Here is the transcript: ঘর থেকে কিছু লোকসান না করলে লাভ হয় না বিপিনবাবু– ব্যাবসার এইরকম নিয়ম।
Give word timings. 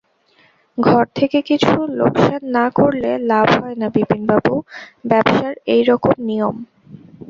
ঘর 0.77 1.03
থেকে 1.15 1.39
কিছু 1.41 1.69
লোকসান 1.99 2.41
না 2.55 2.65
করলে 2.77 3.11
লাভ 3.29 3.47
হয় 3.57 3.77
না 3.77 3.87
বিপিনবাবু– 3.95 4.65
ব্যাবসার 5.09 5.53
এইরকম 5.73 6.15
নিয়ম। 6.27 6.55